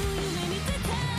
[0.00, 1.09] 夢見てた